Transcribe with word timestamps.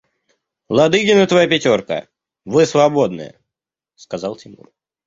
–Ладыгин 0.77 1.19
и 1.23 1.27
твоя 1.27 1.47
пятерка, 1.47 2.07
вы 2.43 2.65
свободны,– 2.65 3.35
сказал 4.07 4.35
Тимур. 4.35 4.73